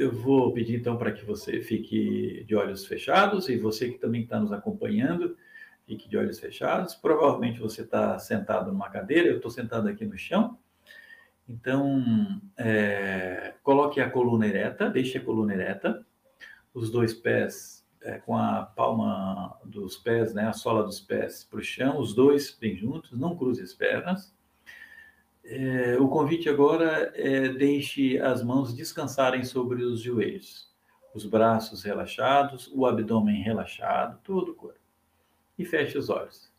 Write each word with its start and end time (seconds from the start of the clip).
eu 0.00 0.10
vou 0.10 0.50
pedir 0.54 0.76
então 0.76 0.96
para 0.96 1.12
que 1.12 1.24
você 1.26 1.60
fique 1.60 2.42
de 2.44 2.56
olhos 2.56 2.86
fechados 2.86 3.50
e 3.50 3.58
você 3.58 3.90
que 3.90 3.98
também 3.98 4.22
está 4.22 4.40
nos 4.40 4.50
acompanhando, 4.50 5.36
fique 5.86 6.08
de 6.08 6.16
olhos 6.16 6.40
fechados. 6.40 6.94
Provavelmente 6.94 7.60
você 7.60 7.82
está 7.82 8.18
sentado 8.18 8.72
numa 8.72 8.88
cadeira, 8.88 9.28
eu 9.28 9.36
estou 9.36 9.50
sentado 9.50 9.88
aqui 9.88 10.06
no 10.06 10.16
chão. 10.16 10.58
Então, 11.46 12.40
é, 12.56 13.54
coloque 13.62 14.00
a 14.00 14.08
coluna 14.08 14.46
ereta, 14.46 14.88
deixe 14.88 15.18
a 15.18 15.20
coluna 15.24 15.52
ereta, 15.52 16.06
os 16.72 16.90
dois 16.90 17.12
pés 17.12 17.86
é, 18.00 18.18
com 18.18 18.34
a 18.34 18.62
palma 18.62 19.58
dos 19.64 19.98
pés, 19.98 20.32
né, 20.32 20.46
a 20.46 20.54
sola 20.54 20.82
dos 20.82 20.98
pés 20.98 21.44
para 21.44 21.60
o 21.60 21.62
chão, 21.62 21.98
os 21.98 22.14
dois 22.14 22.56
bem 22.58 22.74
juntos, 22.74 23.18
não 23.18 23.36
cruze 23.36 23.62
as 23.62 23.74
pernas. 23.74 24.34
É, 25.44 25.96
o 25.98 26.08
convite 26.08 26.48
agora 26.48 27.12
é 27.14 27.48
deixe 27.48 28.18
as 28.18 28.42
mãos 28.42 28.74
descansarem 28.74 29.44
sobre 29.44 29.82
os 29.82 30.00
joelhos, 30.00 30.70
os 31.14 31.24
braços 31.24 31.82
relaxados, 31.82 32.70
o 32.74 32.86
abdômen 32.86 33.42
relaxado, 33.42 34.20
todo 34.22 34.52
o 34.52 34.54
corpo. 34.54 34.78
E 35.58 35.64
feche 35.64 35.98
os 35.98 36.08
olhos. 36.08 36.52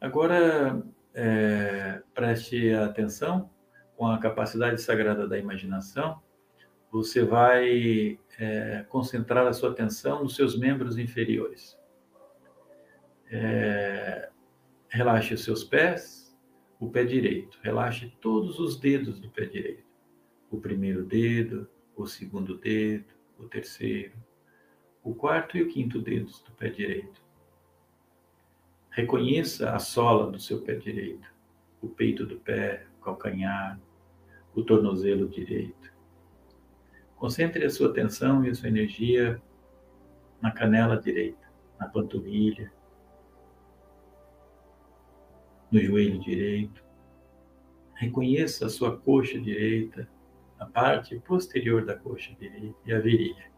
Agora, 0.00 0.82
é, 1.14 2.02
preste 2.14 2.72
atenção 2.74 3.50
com 3.96 4.06
a 4.06 4.18
capacidade 4.18 4.80
sagrada 4.80 5.26
da 5.26 5.38
imaginação, 5.38 6.20
você 6.90 7.24
vai 7.24 8.18
é, 8.38 8.84
concentrar 8.88 9.46
a 9.46 9.52
sua 9.52 9.70
atenção 9.70 10.22
nos 10.22 10.36
seus 10.36 10.58
membros 10.58 10.98
inferiores. 10.98 11.78
É, 13.30 14.28
relaxe 14.88 15.34
os 15.34 15.42
seus 15.42 15.64
pés, 15.64 16.23
o 16.84 16.90
pé 16.90 17.04
direito. 17.04 17.58
Relaxe 17.62 18.12
todos 18.20 18.58
os 18.58 18.78
dedos 18.78 19.18
do 19.18 19.30
pé 19.30 19.46
direito. 19.46 19.84
O 20.50 20.60
primeiro 20.60 21.04
dedo, 21.04 21.66
o 21.96 22.06
segundo 22.06 22.58
dedo, 22.58 23.06
o 23.38 23.44
terceiro, 23.44 24.12
o 25.02 25.14
quarto 25.14 25.56
e 25.56 25.62
o 25.62 25.68
quinto 25.68 26.00
dedos 26.00 26.42
do 26.42 26.52
pé 26.52 26.68
direito. 26.68 27.22
Reconheça 28.90 29.74
a 29.74 29.78
sola 29.78 30.30
do 30.30 30.38
seu 30.38 30.60
pé 30.60 30.74
direito, 30.74 31.26
o 31.80 31.88
peito 31.88 32.24
do 32.26 32.36
pé, 32.36 32.86
o 32.98 33.04
calcanhar, 33.04 33.80
o 34.54 34.62
tornozelo 34.62 35.28
direito. 35.28 35.92
Concentre 37.16 37.64
a 37.64 37.70
sua 37.70 37.88
atenção 37.88 38.44
e 38.44 38.50
a 38.50 38.54
sua 38.54 38.68
energia 38.68 39.42
na 40.40 40.50
canela 40.50 41.00
direita, 41.00 41.48
na 41.80 41.88
panturrilha, 41.88 42.70
no 45.74 45.80
joelho 45.80 46.20
direito. 46.20 46.84
Reconheça 47.94 48.66
a 48.66 48.68
sua 48.68 48.96
coxa 48.96 49.40
direita, 49.40 50.08
a 50.56 50.64
parte 50.64 51.18
posterior 51.18 51.84
da 51.84 51.96
coxa 51.96 52.32
direita 52.38 52.78
e 52.86 52.92
a 52.92 53.00
virilha. 53.00 53.50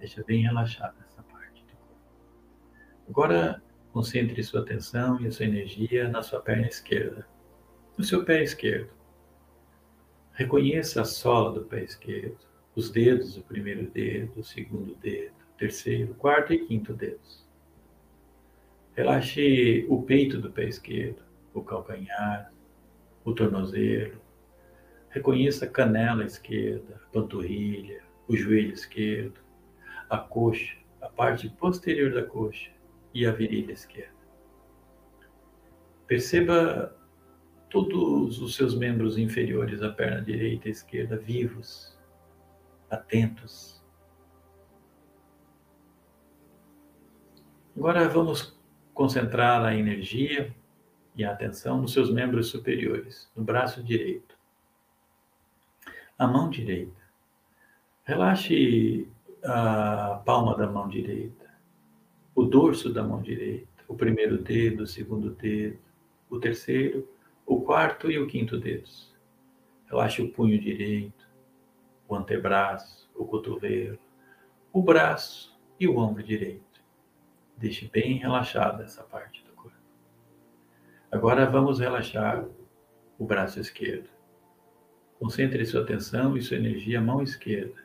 Deixa 0.00 0.24
bem 0.24 0.42
relaxada 0.42 0.96
essa 1.08 1.22
parte 1.22 1.64
do 1.64 1.76
corpo. 1.76 2.02
Agora, 3.08 3.62
concentre 3.92 4.42
sua 4.42 4.62
atenção 4.62 5.24
e 5.24 5.30
sua 5.30 5.46
energia 5.46 6.08
na 6.08 6.20
sua 6.20 6.40
perna 6.40 6.66
esquerda, 6.66 7.24
no 7.96 8.02
seu 8.02 8.24
pé 8.24 8.42
esquerdo. 8.42 8.92
Reconheça 10.32 11.02
a 11.02 11.04
sola 11.04 11.52
do 11.52 11.64
pé 11.64 11.84
esquerdo, 11.84 12.40
os 12.74 12.90
dedos, 12.90 13.36
o 13.36 13.42
primeiro 13.42 13.88
dedo, 13.88 14.40
o 14.40 14.44
segundo 14.44 14.96
dedo, 14.96 15.34
terceiro, 15.56 16.12
quarto 16.14 16.52
e 16.52 16.66
quinto 16.66 16.92
dedos. 16.92 17.48
Relaxe 18.94 19.86
o 19.88 20.02
peito 20.02 20.38
do 20.38 20.50
pé 20.50 20.64
esquerdo, 20.64 21.22
o 21.54 21.62
calcanhar, 21.62 22.52
o 23.24 23.32
tornozelo. 23.32 24.20
Reconheça 25.10 25.64
a 25.64 25.68
canela 25.68 26.24
esquerda, 26.24 26.96
a 26.96 27.12
panturrilha, 27.12 28.02
o 28.28 28.36
joelho 28.36 28.72
esquerdo, 28.72 29.40
a 30.08 30.18
coxa, 30.18 30.76
a 31.00 31.08
parte 31.08 31.48
posterior 31.48 32.12
da 32.12 32.22
coxa 32.22 32.70
e 33.14 33.26
a 33.26 33.32
virilha 33.32 33.72
esquerda. 33.72 34.20
Perceba 36.06 36.96
todos 37.68 38.40
os 38.42 38.56
seus 38.56 38.76
membros 38.76 39.16
inferiores, 39.16 39.82
a 39.82 39.90
perna 39.90 40.20
direita 40.20 40.68
e 40.68 40.72
esquerda, 40.72 41.16
vivos, 41.16 41.96
atentos. 42.90 43.80
Agora 47.76 48.08
vamos 48.08 48.59
concentrar 49.00 49.64
a 49.64 49.74
energia 49.74 50.54
e 51.16 51.24
a 51.24 51.32
atenção 51.32 51.80
nos 51.80 51.94
seus 51.94 52.12
membros 52.12 52.48
superiores, 52.48 53.32
no 53.34 53.42
braço 53.42 53.82
direito. 53.82 54.36
A 56.18 56.26
mão 56.26 56.50
direita. 56.50 57.00
Relaxe 58.04 59.08
a 59.42 60.20
palma 60.26 60.54
da 60.54 60.66
mão 60.66 60.86
direita, 60.86 61.50
o 62.34 62.44
dorso 62.44 62.92
da 62.92 63.02
mão 63.02 63.22
direita, 63.22 63.82
o 63.88 63.94
primeiro 63.94 64.36
dedo, 64.36 64.82
o 64.82 64.86
segundo 64.86 65.30
dedo, 65.30 65.78
o 66.28 66.38
terceiro 66.38 67.08
o 67.46 67.62
quarto 67.62 68.10
e 68.10 68.18
o 68.18 68.26
quinto 68.26 68.60
dedos. 68.60 69.16
Relaxe 69.86 70.20
o 70.20 70.30
punho 70.30 70.60
direito, 70.60 71.26
o 72.06 72.14
antebraço, 72.14 73.10
o 73.14 73.24
cotovelo, 73.24 73.98
o 74.70 74.82
braço 74.82 75.58
e 75.80 75.88
o 75.88 75.96
ombro 75.96 76.22
direito. 76.22 76.69
Deixe 77.60 77.86
bem 77.88 78.16
relaxada 78.16 78.84
essa 78.84 79.02
parte 79.02 79.44
do 79.44 79.52
corpo. 79.52 79.76
Agora 81.12 81.44
vamos 81.44 81.78
relaxar 81.78 82.42
o 83.18 83.26
braço 83.26 83.60
esquerdo. 83.60 84.08
Concentre 85.18 85.66
sua 85.66 85.82
atenção 85.82 86.38
e 86.38 86.40
sua 86.40 86.56
energia 86.56 87.00
à 87.00 87.02
mão 87.02 87.22
esquerda. 87.22 87.84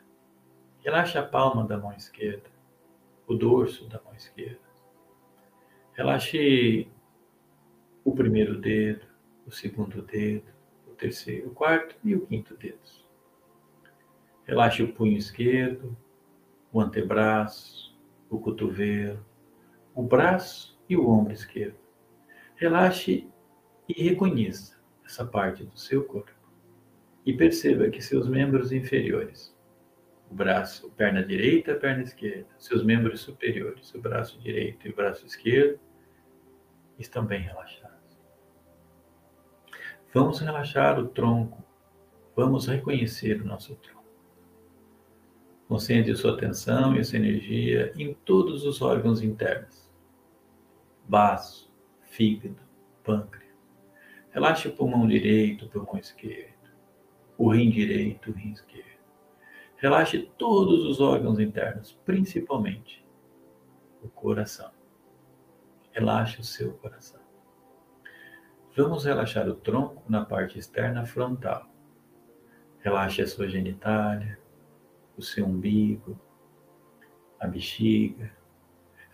Relaxe 0.82 1.18
a 1.18 1.22
palma 1.22 1.62
da 1.66 1.76
mão 1.76 1.92
esquerda, 1.92 2.48
o 3.26 3.34
dorso 3.34 3.86
da 3.86 4.00
mão 4.00 4.14
esquerda. 4.14 4.64
Relaxe 5.92 6.88
o 8.02 8.14
primeiro 8.14 8.58
dedo, 8.58 9.04
o 9.46 9.50
segundo 9.50 10.00
dedo, 10.00 10.50
o 10.86 10.92
terceiro, 10.92 11.48
o 11.48 11.54
quarto 11.54 11.94
e 12.02 12.14
o 12.14 12.26
quinto 12.26 12.56
dedos. 12.56 13.04
Relaxe 14.46 14.82
o 14.82 14.90
punho 14.94 15.18
esquerdo, 15.18 15.94
o 16.72 16.80
antebraço, 16.80 17.94
o 18.30 18.38
cotovelo, 18.38 19.22
o 19.96 20.02
braço 20.02 20.78
e 20.88 20.96
o 20.96 21.08
ombro 21.08 21.32
esquerdo. 21.32 21.78
Relaxe 22.54 23.26
e 23.88 24.02
reconheça 24.02 24.78
essa 25.04 25.24
parte 25.24 25.64
do 25.64 25.76
seu 25.76 26.04
corpo. 26.04 26.30
E 27.24 27.32
perceba 27.32 27.88
que 27.88 28.02
seus 28.02 28.28
membros 28.28 28.70
inferiores, 28.70 29.56
o 30.30 30.34
braço, 30.34 30.90
perna 30.90 31.24
direita, 31.24 31.74
perna 31.74 32.02
esquerda, 32.02 32.46
seus 32.58 32.84
membros 32.84 33.22
superiores, 33.22 33.92
o 33.94 34.00
braço 34.00 34.38
direito 34.38 34.86
e 34.86 34.90
o 34.90 34.94
braço 34.94 35.26
esquerdo, 35.26 35.80
estão 36.98 37.24
bem 37.24 37.40
relaxados. 37.40 37.96
Vamos 40.12 40.40
relaxar 40.40 41.00
o 41.00 41.08
tronco. 41.08 41.64
Vamos 42.36 42.66
reconhecer 42.66 43.40
o 43.40 43.46
nosso 43.46 43.74
tronco. 43.76 44.04
Concentre 45.68 46.14
sua 46.14 46.34
atenção 46.34 46.96
e 46.96 47.02
sua 47.02 47.18
energia 47.18 47.92
em 47.96 48.14
todos 48.14 48.64
os 48.64 48.80
órgãos 48.80 49.22
internos: 49.22 49.85
baço, 51.08 51.72
fígado, 52.02 52.60
pâncreas. 53.04 53.54
Relaxe 54.30 54.68
o 54.68 54.76
pulmão 54.76 55.06
direito, 55.06 55.66
o 55.66 55.68
pulmão 55.68 55.98
esquerdo, 55.98 56.70
o 57.38 57.48
rim 57.48 57.70
direito, 57.70 58.30
o 58.30 58.34
rim 58.34 58.52
esquerdo. 58.52 58.86
Relaxe 59.76 60.30
todos 60.38 60.84
os 60.84 61.00
órgãos 61.00 61.38
internos, 61.38 61.92
principalmente 62.04 63.06
o 64.02 64.08
coração. 64.08 64.70
Relaxe 65.92 66.40
o 66.40 66.44
seu 66.44 66.74
coração. 66.74 67.20
Vamos 68.76 69.04
relaxar 69.04 69.48
o 69.48 69.54
tronco 69.54 70.02
na 70.06 70.24
parte 70.24 70.58
externa 70.58 71.06
frontal. 71.06 71.66
Relaxe 72.80 73.22
a 73.22 73.26
sua 73.26 73.48
genitália, 73.48 74.38
o 75.16 75.22
seu 75.22 75.46
umbigo, 75.46 76.18
a 77.40 77.46
bexiga. 77.46 78.30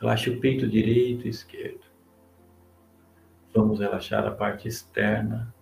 Relaxe 0.01 0.31
o 0.31 0.41
peito 0.41 0.67
direito 0.67 1.27
e 1.27 1.31
esquerdo. 1.31 1.92
Vamos 3.55 3.81
relaxar 3.81 4.27
a 4.27 4.31
parte 4.31 4.69
externa 4.69 5.55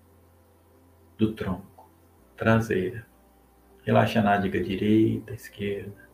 do 1.18 1.32
tronco, 1.32 1.90
traseira. 2.36 3.06
Relaxe 3.82 4.18
a 4.18 4.22
nádega 4.22 4.62
direita, 4.62 5.32
esquerda, 5.32 6.08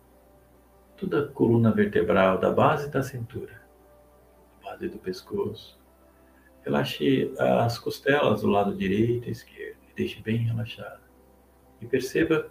toda 0.97 1.25
a 1.25 1.29
coluna 1.29 1.71
vertebral 1.73 2.39
da 2.39 2.51
base 2.51 2.91
da 2.91 3.03
cintura, 3.03 3.61
base 4.63 4.89
do 4.89 4.99
pescoço, 4.99 5.79
Relaxe 6.67 7.33
as 7.39 7.79
costelas 7.79 8.41
do 8.41 8.49
lado 8.49 8.75
direito 8.75 9.29
e 9.29 9.31
esquerdo 9.31 9.79
e 9.89 9.95
deixe 9.95 10.21
bem 10.21 10.39
relaxado. 10.39 11.01
E 11.81 11.87
perceba 11.87 12.51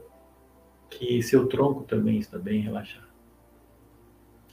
que 0.90 1.22
seu 1.22 1.50
tronco 1.50 1.84
também 1.84 2.18
está 2.18 2.40
bem 2.40 2.62
relaxado. 2.62 3.10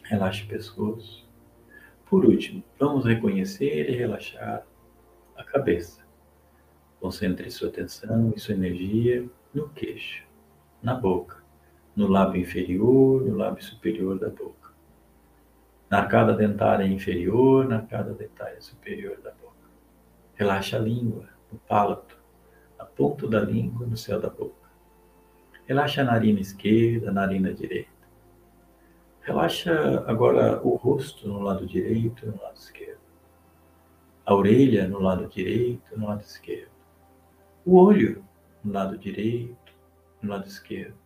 Relaxe 0.02 0.42
o 0.42 0.48
pescoço. 0.48 1.24
Por 2.12 2.26
último, 2.26 2.62
vamos 2.78 3.06
reconhecer 3.06 3.88
e 3.88 3.96
relaxar 3.96 4.66
a 5.34 5.42
cabeça. 5.42 6.04
Concentre 7.00 7.50
sua 7.50 7.68
atenção 7.68 8.34
e 8.36 8.38
sua 8.38 8.52
energia 8.52 9.26
no 9.54 9.70
queixo, 9.70 10.22
na 10.82 10.92
boca, 10.92 11.42
no 11.96 12.06
lábio 12.06 12.42
inferior, 12.42 13.24
no 13.24 13.34
lábio 13.34 13.64
superior 13.64 14.18
da 14.18 14.28
boca. 14.28 14.74
Na 15.88 16.00
arcada 16.00 16.34
dentária 16.34 16.84
inferior, 16.84 17.66
na 17.66 17.76
arcada 17.76 18.12
dentária 18.12 18.60
superior 18.60 19.18
da 19.22 19.30
boca. 19.30 19.70
Relaxa 20.34 20.76
a 20.76 20.80
língua, 20.80 21.30
o 21.50 21.56
palato, 21.56 22.18
a 22.78 22.84
ponta 22.84 23.26
da 23.26 23.40
língua 23.40 23.86
no 23.86 23.96
céu 23.96 24.20
da 24.20 24.28
boca. 24.28 24.68
Relaxa 25.64 26.02
a 26.02 26.04
narina 26.04 26.40
esquerda, 26.40 27.08
a 27.08 27.12
narina 27.14 27.54
direita. 27.54 28.01
Relaxa 29.24 30.04
agora 30.08 30.60
o 30.66 30.74
rosto 30.74 31.28
no 31.28 31.38
lado 31.38 31.64
direito 31.64 32.26
e 32.26 32.28
no 32.28 32.42
lado 32.42 32.56
esquerdo. 32.56 33.00
A 34.26 34.34
orelha 34.34 34.88
no 34.88 34.98
lado 34.98 35.28
direito 35.28 35.94
e 35.94 35.96
no 35.96 36.08
lado 36.08 36.22
esquerdo. 36.22 36.72
O 37.64 37.76
olho 37.76 38.24
no 38.64 38.72
lado 38.72 38.98
direito 38.98 39.72
e 40.20 40.26
no 40.26 40.32
lado 40.32 40.48
esquerdo. 40.48 40.96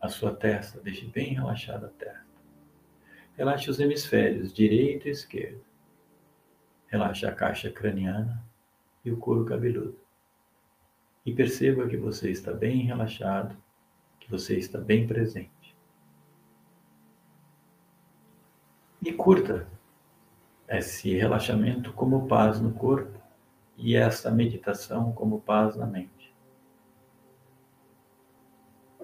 A 0.00 0.08
sua 0.08 0.34
testa, 0.34 0.80
deixe 0.80 1.06
bem 1.08 1.34
relaxada 1.34 1.88
a 1.88 1.90
testa. 1.90 2.24
Relaxe 3.36 3.68
os 3.68 3.78
hemisférios 3.78 4.50
direito 4.50 5.06
e 5.06 5.10
esquerdo. 5.10 5.62
Relaxe 6.86 7.26
a 7.26 7.32
caixa 7.32 7.70
craniana 7.70 8.42
e 9.04 9.10
o 9.10 9.18
couro 9.18 9.44
cabeludo. 9.44 10.00
E 11.26 11.34
perceba 11.34 11.86
que 11.86 11.98
você 11.98 12.30
está 12.30 12.50
bem 12.50 12.86
relaxado, 12.86 13.54
que 14.18 14.30
você 14.30 14.56
está 14.56 14.78
bem 14.78 15.06
presente. 15.06 15.59
E 19.02 19.12
curta 19.12 19.66
esse 20.68 21.14
relaxamento 21.16 21.92
como 21.92 22.28
paz 22.28 22.60
no 22.60 22.72
corpo 22.72 23.18
e 23.76 23.96
essa 23.96 24.30
meditação 24.30 25.12
como 25.12 25.40
paz 25.40 25.74
na 25.76 25.86
mente. 25.86 26.34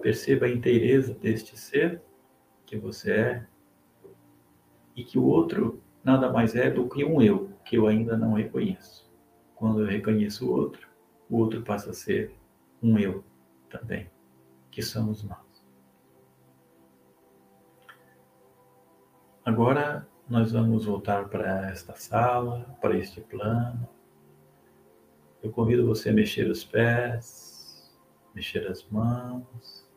Perceba 0.01 0.45
a 0.45 0.51
inteireza 0.51 1.13
deste 1.13 1.57
ser 1.57 2.01
que 2.65 2.77
você 2.77 3.11
é 3.11 3.47
e 4.95 5.03
que 5.03 5.17
o 5.17 5.25
outro 5.25 5.81
nada 6.03 6.31
mais 6.31 6.55
é 6.55 6.69
do 6.69 6.87
que 6.87 7.03
um 7.03 7.21
eu 7.21 7.51
que 7.65 7.77
eu 7.77 7.87
ainda 7.87 8.15
não 8.15 8.33
reconheço. 8.33 9.11
Quando 9.55 9.81
eu 9.81 9.87
reconheço 9.87 10.47
o 10.47 10.51
outro, 10.51 10.87
o 11.29 11.37
outro 11.37 11.61
passa 11.63 11.89
a 11.89 11.93
ser 11.93 12.33
um 12.81 12.97
eu 12.97 13.23
também, 13.69 14.09
que 14.71 14.81
somos 14.81 15.23
nós. 15.23 15.46
Agora 19.47 20.05
nós 20.29 20.51
vamos 20.51 20.83
voltar 20.83 21.29
para 21.29 21.69
esta 21.69 21.95
sala, 21.95 22.65
para 22.81 22.97
este 22.97 23.21
plano. 23.21 23.87
Eu 25.41 25.53
convido 25.53 25.87
você 25.87 26.09
a 26.09 26.13
mexer 26.13 26.51
os 26.51 26.65
pés, 26.65 27.97
mexer 28.35 28.67
as 28.67 28.85
mãos, 28.89 29.87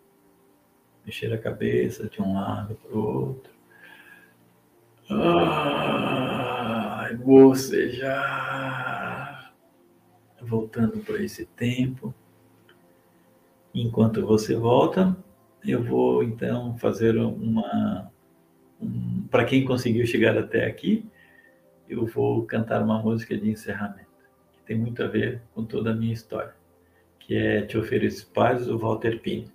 mexer 1.05 1.32
a 1.32 1.38
cabeça 1.38 2.08
de 2.08 2.23
um 2.23 2.35
lado 2.35 2.76
para 2.76 2.97
o 2.97 3.05
outro. 3.05 3.52
Ai, 5.11 7.17
você 7.17 7.91
já 7.91 9.53
voltando 10.43 11.00
para 11.00 11.20
esse 11.20 11.44
tempo. 11.44 12.14
Enquanto 13.75 14.25
você 14.25 14.55
volta, 14.55 15.17
eu 15.64 15.82
vou 15.82 16.23
então 16.23 16.79
fazer 16.79 17.17
uma 17.17 18.12
para 19.31 19.44
quem 19.44 19.65
conseguiu 19.65 20.05
chegar 20.06 20.37
até 20.37 20.67
aqui, 20.67 21.05
eu 21.88 22.06
vou 22.06 22.44
cantar 22.44 22.82
uma 22.82 23.00
música 23.00 23.37
de 23.37 23.50
encerramento, 23.50 24.06
que 24.53 24.61
tem 24.67 24.77
muito 24.79 25.03
a 25.03 25.06
ver 25.06 25.43
com 25.55 25.65
toda 25.65 25.91
a 25.91 25.94
minha 25.94 26.12
história, 26.12 26.55
que 27.19 27.37
é 27.37 27.62
Te 27.62 27.79
Ofereço 27.79 28.31
Paz, 28.32 28.67
do 28.67 28.79
Walter 28.79 29.21
Pino. 29.21 29.50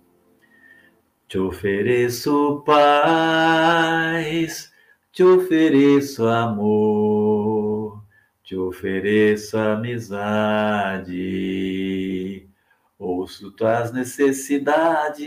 Te 1.28 1.38
ofereço 1.38 2.62
paz, 2.64 3.92
te 5.10 5.24
ofereço 5.24 6.24
amor, 6.24 8.00
te 8.44 8.54
ofereço 8.56 9.58
amizade, 9.58 11.08
ouço 12.96 13.50
tuas 13.50 13.92
necessidades 13.92 15.26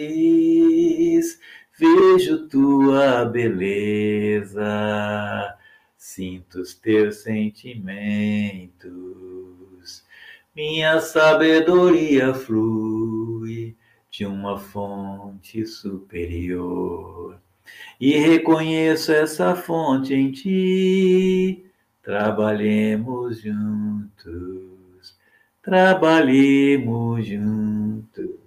vejo 1.80 2.48
tua 2.50 3.24
beleza, 3.24 4.60
sinto 5.98 6.60
os 6.60 6.76
teus 6.76 7.24
sentimentos, 7.24 8.84
minha 10.54 11.00
sabedoria 11.00 12.34
flui 12.34 13.78
de 14.12 14.26
uma 14.26 14.60
fonte 14.60 15.66
superior. 15.66 17.40
E 17.98 18.18
reconheço 18.18 19.14
essa 19.14 19.56
fonte 19.56 20.14
em 20.14 20.32
ti. 20.32 21.66
Trabalhemos 22.02 23.42
juntos, 23.42 25.16
trabalhemos 25.62 27.26
juntos 27.26 28.39